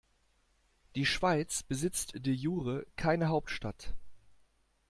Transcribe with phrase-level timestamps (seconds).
[0.95, 3.93] Die Schweiz besitzt de jure keine Hauptstadt.